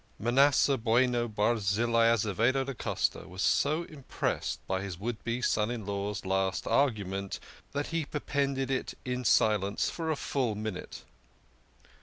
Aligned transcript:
MANASSEH 0.17 0.77
BUENO 0.77 1.27
BARZILLAI 1.27 2.07
AZEVEDO 2.09 2.63
DA 2.63 2.73
COSTA 2.73 3.27
was 3.27 3.43
so 3.43 3.85
im 3.85 4.01
pressed 4.07 4.59
by 4.65 4.81
his 4.81 4.97
would 4.99 5.23
be 5.23 5.43
son 5.43 5.69
in 5.69 5.85
law's 5.85 6.25
last 6.25 6.65
argument 6.65 7.39
that 7.73 7.85
he 7.93 8.05
perpended 8.05 8.71
it 8.71 8.95
in 9.05 9.23
silence 9.23 9.91
for 9.91 10.09
a 10.09 10.15
full 10.15 10.55
minute. 10.55 11.03